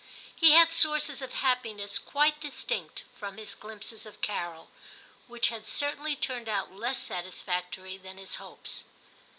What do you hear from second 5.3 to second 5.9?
had